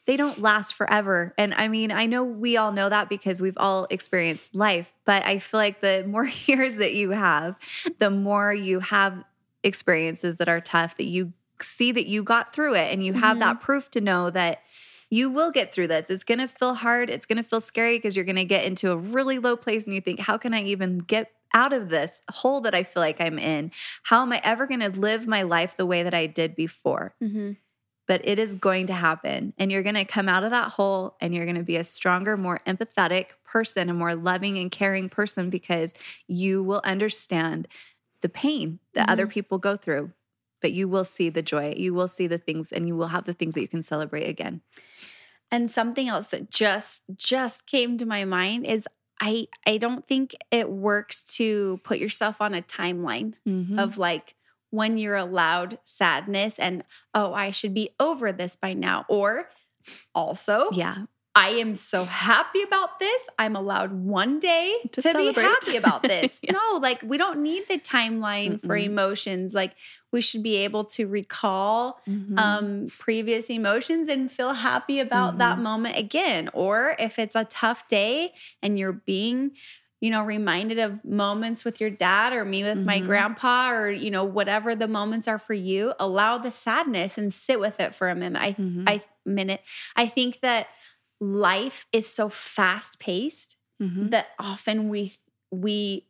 they 0.07 0.17
don't 0.17 0.41
last 0.41 0.75
forever. 0.75 1.35
And 1.37 1.53
I 1.55 1.69
mean, 1.69 1.91
I 1.91 2.07
know 2.07 2.23
we 2.23 2.57
all 2.57 2.73
know 2.73 2.89
that 2.89 3.09
because 3.09 3.41
we've 3.41 3.59
all 3.59 3.87
experienced 3.91 4.55
life, 4.55 4.93
but 5.05 5.25
I 5.25 5.39
feel 5.39 5.59
like 5.59 5.81
the 5.81 6.05
more 6.09 6.27
years 6.47 6.77
that 6.77 6.95
you 6.95 7.11
have, 7.11 7.57
the 7.99 8.11
more 8.11 8.55
you 8.55 8.81
have 8.81 9.25
experiences 9.63 10.37
that 10.37 10.49
are 10.49 10.61
tough, 10.61 10.97
that 10.97 11.07
you 11.07 11.33
see 11.61 11.91
that 11.91 12.07
you 12.07 12.23
got 12.23 12.53
through 12.53 12.75
it 12.75 12.93
and 12.93 13.05
you 13.05 13.15
have 13.15 13.33
mm-hmm. 13.33 13.41
that 13.41 13.61
proof 13.61 13.91
to 13.91 14.01
know 14.01 14.31
that 14.31 14.63
you 15.11 15.31
will 15.31 15.51
get 15.51 15.73
through 15.73 15.87
this. 15.87 16.11
It's 16.11 16.25
going 16.25 16.39
to 16.39 16.49
feel 16.49 16.75
hard. 16.75 17.11
It's 17.11 17.27
going 17.27 17.37
to 17.37 17.43
feel 17.43 17.61
scary 17.61 17.97
because 17.97 18.17
you're 18.17 18.25
going 18.25 18.37
to 18.37 18.45
get 18.45 18.65
into 18.65 18.91
a 18.91 18.97
really 18.97 19.39
low 19.39 19.57
place 19.57 19.87
and 19.87 19.95
you 19.95 20.01
think, 20.01 20.21
how 20.21 20.37
can 20.37 20.53
I 20.53 20.63
even 20.65 20.99
get 20.99 21.31
out 21.55 21.73
of 21.73 21.89
this 21.89 22.23
hole 22.31 22.61
that 22.63 22.75
I 22.75 22.83
feel 22.83 23.03
like 23.03 23.21
I'm 23.21 23.39
in? 23.39 23.73
How 24.03 24.23
am 24.23 24.33
I 24.33 24.41
ever 24.45 24.67
going 24.67 24.81
to 24.81 24.91
live 24.91 25.27
my 25.27 25.43
life 25.43 25.77
the 25.77 25.87
way 25.87 26.03
that 26.03 26.15
I 26.15 26.27
did 26.27 26.55
before? 26.55 27.15
Mhm. 27.23 27.57
But 28.07 28.21
it 28.23 28.39
is 28.39 28.55
going 28.55 28.87
to 28.87 28.95
happen. 28.95 29.53
And 29.59 29.73
you're 29.73 29.83
going 29.83 29.97
to 29.97 30.05
come 30.05 30.29
out 30.29 30.45
of 30.45 30.51
that 30.51 30.71
hole 30.71 31.17
and 31.21 31.35
you're 31.35 31.45
going 31.45 31.57
to 31.57 31.65
be 31.65 31.77
a 31.77 31.83
stronger, 31.85 32.37
more 32.37 32.61
empathetic 32.67 33.31
person, 33.45 33.89
a 33.89 33.95
more 33.95 34.15
loving 34.15 34.59
and 34.59 34.71
caring 34.71 35.09
person 35.09 35.51
because 35.51 35.93
you 36.29 36.63
will 36.63 36.81
understand 36.85 37.67
the 38.21 38.29
pain 38.29 38.79
that 38.95 39.09
other 39.09 39.27
people 39.27 39.59
go 39.59 39.77
through. 39.77 40.13
But 40.63 40.73
you 40.73 40.89
will 40.89 41.05
see 41.05 41.29
the 41.29 41.43
joy, 41.43 41.75
you 41.77 41.93
will 41.95 42.09
see 42.09 42.27
the 42.27 42.39
things, 42.39 42.73
and 42.73 42.89
you 42.89 42.97
will 42.97 43.09
have 43.09 43.25
the 43.25 43.35
things 43.35 43.55
that 43.55 43.61
you 43.61 43.69
can 43.69 43.83
celebrate 43.83 44.27
again. 44.27 44.63
And 45.51 45.71
something 45.71 46.09
else 46.09 46.29
that 46.29 46.51
just 46.51 47.05
just 47.15 47.67
came 47.67 47.99
to 47.99 48.07
my 48.07 48.25
mind 48.25 48.67
is 48.67 48.89
I 49.21 49.49
I 49.67 49.79
don't 49.79 50.05
think 50.05 50.35
it 50.51 50.69
works 50.71 51.25
to 51.37 51.81
put 51.85 51.99
yourself 51.99 52.41
on 52.41 52.55
a 52.55 52.63
timeline 52.63 53.35
Mhm. 53.47 53.79
of 53.79 53.99
like 53.99 54.35
when 54.71 54.99
you're 54.99 55.17
allowed 55.17 55.79
sadness 55.85 56.59
and 56.59 56.85
oh 57.15 57.33
I 57.33 57.51
should 57.51 57.73
be 57.75 57.91
over 58.01 58.33
this 58.33 58.57
by 58.57 58.75
now 58.75 59.05
or 59.09 59.49
also 60.15 60.69
yeah. 60.73 61.05
I 61.37 61.51
am 61.51 61.75
so 61.75 62.05
happy 62.05 62.63
about 62.63 62.99
this. 62.99 63.29
I'm 63.39 63.57
allowed 63.57 63.93
one 63.93 64.41
day 64.41 64.75
To 64.93 65.03
to, 65.03 65.13
be 65.19 65.33
happy 65.35 65.77
about 65.77 66.03
this. 66.15 66.41
Yeah. 66.43 66.53
No, 66.53 66.79
like 66.81 67.03
we 67.03 67.19
don't 67.19 67.41
need 67.43 67.69
the 67.69 67.79
timeline 67.79 68.59
for 68.59 68.69
Mm-mm. 68.75 68.85
emotions. 68.87 69.55
Like 69.55 69.73
we 70.13 70.23
should 70.23 70.43
be 70.43 70.57
able 70.65 70.85
to 70.97 71.07
recall 71.07 72.01
Mhm. 72.09 72.39
um 72.39 72.87
previous 72.99 73.51
emotions 73.51 74.09
and 74.09 74.33
feel 74.33 74.55
happy 74.55 74.99
about 75.01 75.37
that 75.39 75.59
Mhm. 75.59 75.63
moment 75.63 75.99
again. 75.99 76.49
Or 76.55 76.97
if 76.99 77.19
it's 77.19 77.35
a 77.37 77.45
tough 77.45 77.87
day 77.87 78.33
and 78.63 78.79
you're 78.79 78.95
being 78.95 79.53
you 80.01 80.11
know 80.11 80.23
reminded 80.25 80.79
of 80.79 81.05
moments 81.05 81.65
with 81.65 81.81
your 81.81 81.91
dad 81.91 82.33
or 82.33 82.45
me 82.45 82.63
with 82.63 82.79
my 82.85 83.01
Mhm. 83.01 83.07
grandpa 83.07 83.71
or 83.73 83.91
you 83.91 84.11
know 84.11 84.25
whatever 84.25 84.75
the 84.75 84.89
moments 84.89 85.27
are 85.27 85.39
for 85.39 85.55
you 85.55 85.95
allow 85.99 86.37
the 86.37 86.51
sadness 86.51 87.17
and 87.17 87.33
sit 87.33 87.59
with 87.59 87.81
it 87.81 87.95
for 87.95 88.11
a 88.11 88.15
minute 88.15 88.39
i 88.43 88.53
Mhm. 88.53 88.85
i 88.87 89.01
minute 89.25 89.63
i 89.97 90.07
think 90.07 90.41
that 90.43 90.69
life 91.21 91.87
is 91.93 92.07
so 92.07 92.29
fast 92.29 92.99
paced 92.99 93.57
Mhm. 93.83 94.11
that 94.11 94.29
often 94.39 94.89
we 94.89 95.15
we 95.51 96.07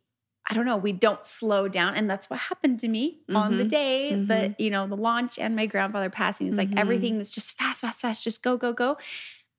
I 0.49 0.53
don't 0.53 0.65
know, 0.65 0.77
we 0.77 0.93
don't 0.93 1.25
slow 1.25 1.67
down. 1.67 1.95
And 1.95 2.09
that's 2.09 2.29
what 2.29 2.39
happened 2.39 2.79
to 2.79 2.87
me 2.87 3.19
on 3.35 3.57
the 3.57 3.65
Mhm. 3.65 3.69
day 3.69 4.11
Mhm. 4.13 4.27
that, 4.27 4.59
you 4.61 4.69
know, 4.69 4.87
the 4.87 4.95
launch 4.95 5.37
and 5.37 5.57
my 5.57 5.65
grandfather 5.65 6.09
passing. 6.09 6.47
It's 6.47 6.57
like 6.57 6.69
Mhm. 6.71 6.79
everything 6.79 7.19
is 7.19 7.35
just 7.35 7.57
fast, 7.57 7.81
fast, 7.81 7.99
fast, 7.99 8.23
just 8.23 8.41
go, 8.43 8.55
go, 8.55 8.71
go. 8.71 8.97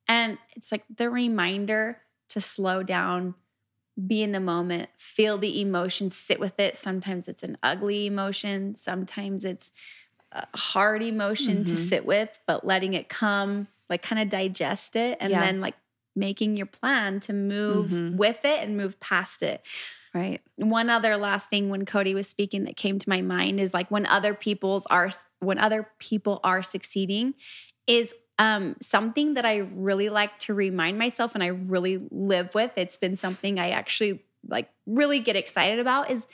And 0.07 0.39
it's 0.55 0.71
like 0.71 0.85
the 0.89 1.11
reminder 1.11 2.01
to 2.29 2.41
slow 2.41 2.81
down, 2.81 3.35
be 4.07 4.23
in 4.23 4.31
the 4.31 4.39
moment, 4.39 4.89
feel 4.97 5.37
the 5.37 5.61
emotion, 5.61 6.09
sit 6.09 6.39
with 6.39 6.59
it. 6.59 6.75
Sometimes 6.75 7.27
it's 7.27 7.43
an 7.43 7.57
ugly 7.61 8.07
emotion, 8.07 8.73
sometimes 8.73 9.45
it's 9.45 9.69
a 10.31 10.47
hard 10.57 11.03
emotion 11.03 11.63
to 11.65 11.75
Mhm. 11.75 11.77
sit 11.77 12.05
with, 12.05 12.39
but 12.47 12.65
letting 12.65 12.95
it 12.95 13.09
come, 13.09 13.67
like 13.89 14.01
kind 14.01 14.21
of 14.21 14.29
digest 14.29 14.95
it, 14.95 15.17
and 15.19 15.31
Yeah. 15.31 15.39
then 15.39 15.61
like 15.61 15.75
making 16.15 16.57
your 16.57 16.65
plan 16.65 17.19
to 17.21 17.33
move 17.33 17.91
Mhm. 17.91 18.15
with 18.17 18.43
it 18.45 18.61
and 18.61 18.75
move 18.77 18.99
past 18.99 19.41
it. 19.43 19.65
right. 20.13 20.41
One 20.55 20.89
other 20.89 21.17
last 21.17 21.49
thing 21.51 21.69
when 21.69 21.85
Cody 21.85 22.15
was 22.15 22.27
speaking 22.27 22.63
that 22.63 22.75
came 22.75 22.97
to 22.97 23.07
my 23.07 23.21
mind 23.21 23.59
is 23.59 23.75
like 23.75 23.91
when 23.91 24.07
other 24.07 24.33
people's 24.33 24.87
are 24.87 25.09
when 25.39 25.59
other 25.59 25.87
people 25.99 26.39
are 26.43 26.63
succeeding 26.63 27.35
is 27.85 28.13
um, 28.39 28.75
something 28.81 29.35
that 29.35 29.45
I 29.45 29.57
really 29.57 30.09
like 30.09 30.37
to 30.39 30.53
remind 30.55 30.97
myself 30.97 31.35
and 31.35 31.43
I 31.43 31.47
really 31.47 32.01
live 32.09 32.55
with. 32.55 32.71
It's 32.75 32.97
been 32.97 33.15
something 33.17 33.59
I 33.59 33.69
actually 33.69 34.23
like 34.47 34.69
really 34.87 35.19
get 35.19 35.35
excited 35.35 35.77
about 35.79 36.09
is 36.09 36.25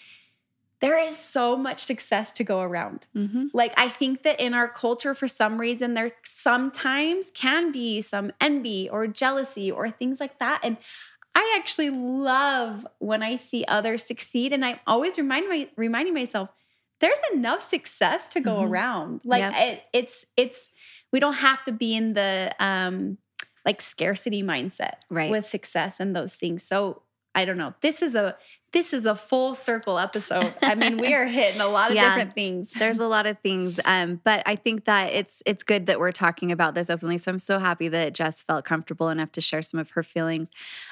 there 0.82 0.98
is 1.01 1.17
so 1.17 1.55
much 1.55 1.79
success 1.79 2.34
to 2.34 2.44
go 2.44 2.60
around. 2.62 3.08
Mm-hmm. 3.15 3.46
Like 3.53 3.74
I 3.77 3.88
think 3.88 4.24
that 4.24 4.39
in 4.39 4.53
our 4.53 4.67
culture 4.67 5.13
for 5.15 5.27
some 5.27 5.60
reason 5.60 5.94
there 5.94 6.12
sometimes 6.24 7.32
can 7.32 7.72
be 7.72 8.01
some 8.01 8.32
envy 8.41 8.89
or 8.89 9.08
jealousy 9.08 9.72
or 9.72 9.89
things 9.89 10.20
like 10.20 10.39
that 10.39 10.60
and 10.63 10.77
I 11.38 11.55
actually 11.60 11.89
love 11.89 12.88
when 13.00 13.22
I 13.22 13.36
see 13.36 13.65
others 13.67 14.03
succeed 14.03 14.53
and 14.53 14.63
I'm 14.63 14.79
always 14.88 15.17
remind 15.17 15.50
my, 15.50 15.70
reminding 15.75 16.13
myself 16.13 16.50
there's 17.01 17.22
enough 17.34 17.62
success 17.62 18.29
to 18.29 18.39
go 18.39 18.55
Mhm. 18.62 18.70
around. 18.70 19.22
Like 19.25 19.41
Yep. 19.41 19.53
it, 19.58 19.84
it's 19.91 20.25
it's 20.38 20.70
we 21.12 21.20
don't 21.20 21.34
have 21.34 21.62
to 21.63 21.72
be 21.74 21.94
in 21.96 22.13
the 22.13 22.53
um 22.60 23.17
like 23.65 23.82
scarcity 23.82 24.44
mindset 24.44 24.96
Right. 25.10 25.32
with 25.32 25.46
success 25.46 26.00
and 26.00 26.15
those 26.15 26.36
things. 26.36 26.63
So 26.63 27.01
I 27.34 27.44
don't 27.44 27.58
know. 27.58 27.74
This 27.82 28.01
is 28.01 28.15
a 28.15 28.38
this 28.75 28.94
is 28.94 29.05
a 29.05 29.15
full 29.15 29.55
circle 29.55 29.98
episode. 29.98 30.53
I 30.62 30.75
mean, 30.75 30.98
we 30.98 31.13
are 31.15 31.25
hitting 31.25 31.62
a 31.62 31.67
lot 31.67 31.89
of 31.89 31.96
Yeah. 31.96 32.10
different 32.13 32.36
things. 32.36 32.72
There's 32.74 33.00
a 33.00 33.08
lot 33.08 33.25
of 33.25 33.39
things, 33.39 33.79
um, 33.86 34.20
but 34.24 34.44
I 34.46 34.55
think 34.58 34.84
that 34.86 35.13
it's 35.13 35.41
it's 35.46 35.63
good 35.63 35.86
that 35.86 35.98
we're 36.00 36.12
talking 36.12 36.51
about 36.51 36.75
this 36.75 36.89
openly. 36.89 37.17
So 37.17 37.32
I'm 37.32 37.39
so 37.39 37.58
happy 37.58 37.88
that 37.88 38.13
Jess 38.13 38.44
felt 38.44 38.65
comfortable 38.65 39.08
enough 39.10 39.32
to 39.32 39.41
share 39.41 39.62
some 39.62 39.79
of 39.79 39.91
her 39.91 40.03
feelings. 40.03 40.50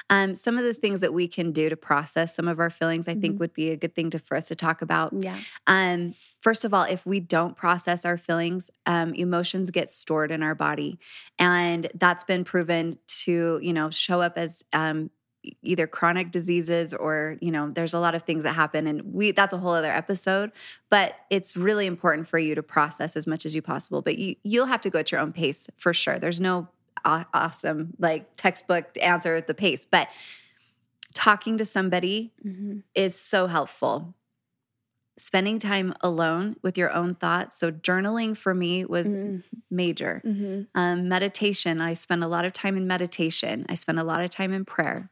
Um, 0.10 0.34
some 0.34 0.58
of 0.58 0.64
the 0.64 0.74
things 0.74 1.02
that 1.02 1.14
we 1.14 1.28
can 1.28 1.52
do 1.52 1.68
to 1.68 1.76
process 1.76 2.34
some 2.34 2.48
of 2.48 2.60
our 2.60 2.70
feelings, 2.70 3.08
I 3.10 3.16
think, 3.16 3.36
Mhm. 3.36 3.40
would 3.40 3.54
be 3.54 3.70
a 3.72 3.78
good 3.78 3.94
thing 3.94 4.10
to 4.12 4.20
for 4.20 4.38
us 4.38 4.48
to 4.48 4.56
talk 4.56 4.82
about. 4.82 5.12
yeah. 5.20 5.38
Um, 5.68 6.16
first 6.42 6.64
of 6.64 6.74
all, 6.74 6.84
if 6.86 7.06
we 7.06 7.20
don't 7.20 7.56
process 7.58 8.06
our 8.06 8.18
feelings, 8.18 8.72
um, 8.86 9.14
emotions 9.14 9.70
get 9.72 9.92
stored 9.92 10.32
in 10.32 10.42
our 10.42 10.56
body, 10.56 11.00
and 11.38 11.90
that's 11.96 12.24
been 12.24 12.46
proven 12.46 12.98
to 13.26 13.60
you 13.62 13.74
know 13.74 13.90
show 13.90 14.22
up 14.22 14.38
as 14.38 14.64
um, 14.72 15.10
either 15.62 15.88
chronic 15.88 16.32
diseases 16.32 16.94
or 16.94 17.38
you 17.42 17.52
know 17.52 17.70
there's 17.70 17.94
a 17.94 18.00
lot 18.00 18.16
of 18.16 18.24
things 18.24 18.44
that 18.44 18.54
happen, 18.54 18.88
and 18.88 19.14
we 19.14 19.32
that's 19.32 19.54
a 19.54 19.58
whole 19.58 19.74
other 19.74 19.92
episode. 19.92 20.52
But 20.90 21.16
it's 21.30 21.56
really 21.58 21.86
important 21.86 22.28
for 22.28 22.40
you 22.40 22.56
to 22.56 22.64
process 22.64 23.16
as 23.16 23.28
much 23.28 23.46
as 23.46 23.56
you 23.56 23.62
possible. 23.62 24.02
But 24.02 24.18
you 24.18 24.36
you'll 24.44 24.68
have 24.68 24.82
to 24.82 24.90
go 24.90 25.00
at 25.00 25.12
your 25.12 25.22
own 25.22 25.34
pace 25.34 25.68
for 25.78 25.94
sure. 25.94 26.20
There's 26.20 26.40
no 26.40 26.68
awesome 27.06 27.94
like 28.00 28.36
textbook 28.38 28.86
answer 29.02 29.36
at 29.36 29.48
the 29.48 29.54
pace, 29.54 29.86
but 29.86 30.08
talking 31.14 31.58
to 31.58 31.66
somebody 31.66 32.32
Mhm. 32.46 32.84
is 32.96 33.20
so 33.20 33.48
helpful. 33.48 34.16
Spending 35.18 35.60
time 35.60 35.94
alone 36.02 36.56
with 36.64 36.76
your 36.76 36.92
own 36.92 37.14
thoughts. 37.14 37.60
So, 37.60 37.72
journaling 37.72 38.36
for 38.36 38.56
me 38.56 38.84
was 38.84 39.14
Mhm. 39.14 39.44
major. 39.70 40.22
Mhm. 40.26 40.68
Um, 40.74 41.08
meditation, 41.08 41.82
I 41.82 41.94
spend 41.94 42.24
a 42.24 42.28
lot 42.28 42.46
of 42.46 42.54
time 42.54 42.78
in 42.78 42.88
meditation, 42.88 43.66
I 43.70 43.76
spend 43.76 44.00
a 44.00 44.04
lot 44.04 44.22
of 44.22 44.32
time 44.32 44.52
in 44.54 44.66
prayer. 44.66 45.12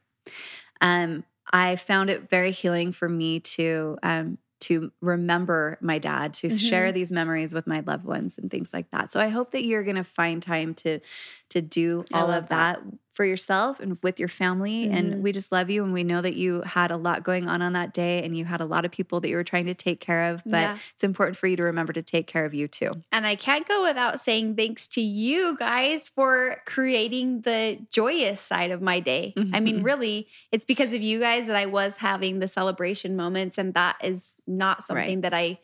Um, 0.80 1.24
I 1.52 1.76
found 1.76 2.10
it 2.10 2.28
very 2.28 2.50
healing 2.50 2.92
for 2.92 3.08
me 3.08 3.40
to. 3.40 3.98
Um, 4.02 4.38
to 4.60 4.92
remember 5.00 5.76
my 5.80 5.98
dad, 5.98 6.34
to 6.34 6.48
share 6.48 6.92
these 6.92 7.10
memories 7.10 7.52
with 7.52 7.66
my 7.66 7.80
loved 7.80 8.04
ones 8.04 8.38
and 8.38 8.48
things 8.48 8.72
like 8.72 8.88
that. 8.92 9.10
So 9.10 9.18
I 9.18 9.26
hope 9.26 9.50
that 9.50 9.64
you're 9.64 9.82
going 9.82 9.96
to 9.96 10.04
find 10.04 10.40
time 10.40 10.74
to 10.74 11.00
to 11.48 11.60
do 11.60 12.04
I 12.12 12.20
all 12.20 12.30
of 12.30 12.48
that 12.50 12.80
for 13.14 13.24
yourself 13.24 13.78
and 13.78 13.98
with 14.02 14.18
your 14.18 14.28
family. 14.28 14.86
Mhm. 14.86 14.92
And 14.94 15.22
we 15.22 15.32
just 15.32 15.52
love 15.52 15.68
you. 15.70 15.84
And 15.84 15.92
we 15.92 16.02
know 16.02 16.20
that 16.22 16.34
you 16.34 16.62
had 16.62 16.90
a 16.90 16.96
lot 16.96 17.22
going 17.22 17.48
on 17.48 17.60
on 17.60 17.74
that 17.74 17.92
day 17.92 18.22
and 18.22 18.36
you 18.36 18.44
had 18.44 18.60
a 18.60 18.64
lot 18.64 18.84
of 18.84 18.90
people 18.90 19.20
that 19.20 19.28
you 19.28 19.36
were 19.36 19.44
trying 19.44 19.66
to 19.66 19.74
take 19.74 20.00
care 20.00 20.30
of. 20.32 20.42
But 20.44 20.50
Yeah. 20.52 20.78
it's 20.94 21.04
important 21.04 21.36
for 21.36 21.46
you 21.46 21.56
to 21.56 21.62
remember 21.64 21.92
to 21.92 22.02
take 22.02 22.26
care 22.26 22.44
of 22.46 22.54
you 22.54 22.68
too. 22.68 22.90
And 23.12 23.26
I 23.26 23.34
can't 23.34 23.68
go 23.68 23.82
without 23.82 24.20
saying 24.20 24.56
thanks 24.56 24.88
to 24.88 25.00
you 25.02 25.56
guys 25.58 26.08
for 26.08 26.62
creating 26.64 27.42
the 27.42 27.78
joyous 27.90 28.40
side 28.40 28.70
of 28.70 28.80
my 28.80 29.00
day. 29.00 29.34
I 29.52 29.60
mean, 29.60 29.80
Mhm. 29.80 29.84
really, 29.84 30.28
it's 30.50 30.64
because 30.64 30.92
of 30.92 31.02
you 31.02 31.20
guys 31.20 31.46
that 31.48 31.56
I 31.56 31.66
was 31.66 31.98
having 31.98 32.38
the 32.38 32.48
celebration 32.48 33.14
moments. 33.16 33.58
And 33.58 33.74
that 33.74 33.96
is 34.02 34.36
not 34.46 34.84
something 34.84 35.20
Right. 35.20 35.22
that 35.22 35.34
I 35.34 35.58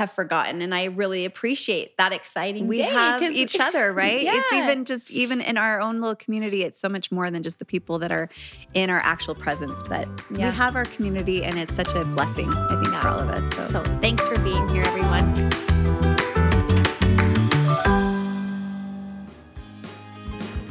have 0.00 0.10
forgotten. 0.10 0.62
And 0.62 0.74
I 0.74 0.84
really 0.86 1.26
appreciate 1.26 1.96
that 1.98 2.12
exciting 2.12 2.66
we 2.66 2.78
day, 2.78 2.84
have 2.84 3.22
each 3.32 3.60
other, 3.60 3.92
right? 3.92 4.22
It's 4.22 4.52
even 4.52 4.86
just 4.86 5.10
even 5.10 5.40
in 5.42 5.58
our 5.58 5.78
own 5.80 6.00
little 6.00 6.16
community, 6.16 6.62
it's 6.64 6.80
so 6.80 6.88
much 6.88 7.12
more 7.12 7.30
than 7.30 7.42
just 7.42 7.58
the 7.58 7.66
people 7.66 7.98
that 8.00 8.10
are 8.10 8.30
in 8.72 8.88
our 8.88 8.98
actual 9.00 9.34
presence. 9.34 9.82
But 9.88 10.08
Yeah. 10.34 10.50
we 10.50 10.56
have 10.56 10.74
our 10.74 10.86
community, 10.86 11.44
and 11.44 11.58
it's 11.58 11.74
such 11.74 11.94
a 11.94 12.04
blessing, 12.04 12.48
I 12.48 12.80
think, 12.82 12.94
for 12.96 13.08
all 13.08 13.20
of 13.20 13.28
us. 13.28 13.56
So, 13.56 13.64
So 13.64 13.82
thanks 14.00 14.26
for 14.26 14.38
being 14.40 14.66
here, 14.70 14.82
everyone. 14.86 15.50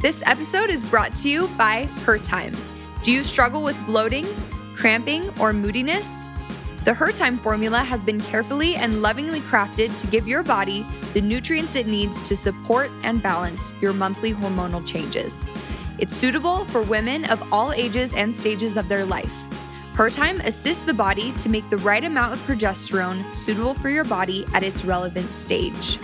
This 0.00 0.22
episode 0.26 0.70
is 0.70 0.84
brought 0.84 1.14
to 1.16 1.28
you 1.28 1.46
by 1.56 1.84
Her 2.04 2.18
Time. 2.18 2.54
Do 3.04 3.12
you 3.12 3.22
struggle 3.22 3.62
with 3.62 3.76
bloating, 3.86 4.26
cramping, 4.74 5.22
or 5.38 5.52
moodiness? 5.52 6.24
The 6.82 6.94
Her 6.94 7.12
Time 7.12 7.36
formula 7.36 7.80
has 7.80 8.02
been 8.02 8.22
carefully 8.22 8.76
and 8.76 9.02
lovingly 9.02 9.40
crafted 9.40 9.96
to 10.00 10.06
give 10.06 10.26
your 10.26 10.42
body 10.42 10.86
the 11.12 11.20
nutrients 11.20 11.76
it 11.76 11.86
needs 11.86 12.26
to 12.26 12.34
support 12.34 12.90
and 13.02 13.22
balance 13.22 13.74
your 13.82 13.92
monthly 13.92 14.32
hormonal 14.32 14.84
changes. 14.86 15.44
It's 15.98 16.16
suitable 16.16 16.64
for 16.64 16.80
women 16.80 17.26
of 17.26 17.52
all 17.52 17.74
ages 17.74 18.14
and 18.14 18.34
stages 18.34 18.78
of 18.78 18.88
their 18.88 19.04
life. 19.04 19.46
Her 19.92 20.08
Time 20.08 20.40
assists 20.40 20.82
the 20.82 20.94
body 20.94 21.32
to 21.32 21.50
make 21.50 21.68
the 21.68 21.76
right 21.76 22.02
amount 22.02 22.32
of 22.32 22.38
progesterone 22.46 23.20
suitable 23.34 23.74
for 23.74 23.90
your 23.90 24.04
body 24.04 24.46
at 24.54 24.62
its 24.62 24.82
relevant 24.82 25.34
stage. 25.34 25.98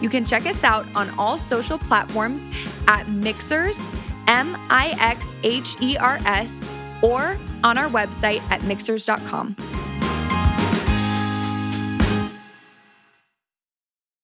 You 0.00 0.08
can 0.08 0.24
check 0.24 0.46
us 0.46 0.64
out 0.64 0.86
on 0.96 1.10
all 1.18 1.36
social 1.36 1.76
platforms 1.76 2.46
at 2.88 3.04
Mixhers, 3.04 3.86
M 4.28 4.56
I 4.70 4.96
X 4.98 5.36
H 5.42 5.76
E 5.82 5.98
R 5.98 6.18
S, 6.24 6.66
or 7.02 7.36
on 7.62 7.76
our 7.76 7.88
website 7.88 8.40
at 8.50 8.62
mixhers.com. 8.62 9.56